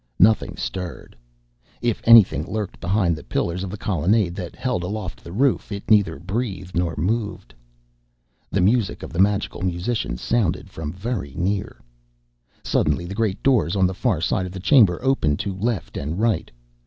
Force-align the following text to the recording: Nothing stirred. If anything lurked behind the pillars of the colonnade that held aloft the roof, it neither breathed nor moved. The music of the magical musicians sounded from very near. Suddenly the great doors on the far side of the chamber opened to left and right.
Nothing 0.17 0.57
stirred. 0.57 1.15
If 1.79 2.01
anything 2.05 2.43
lurked 2.47 2.79
behind 2.79 3.15
the 3.15 3.21
pillars 3.23 3.63
of 3.63 3.69
the 3.69 3.77
colonnade 3.77 4.33
that 4.33 4.55
held 4.55 4.81
aloft 4.83 5.23
the 5.23 5.31
roof, 5.31 5.71
it 5.71 5.91
neither 5.91 6.17
breathed 6.17 6.75
nor 6.75 6.95
moved. 6.97 7.53
The 8.49 8.61
music 8.61 9.03
of 9.03 9.13
the 9.13 9.19
magical 9.21 9.61
musicians 9.61 10.19
sounded 10.19 10.71
from 10.71 10.91
very 10.91 11.35
near. 11.35 11.83
Suddenly 12.63 13.05
the 13.05 13.13
great 13.13 13.43
doors 13.43 13.75
on 13.75 13.85
the 13.85 13.93
far 13.93 14.21
side 14.21 14.47
of 14.47 14.51
the 14.53 14.59
chamber 14.59 14.97
opened 15.03 15.37
to 15.41 15.53
left 15.53 15.95
and 15.97 16.19
right. 16.19 16.49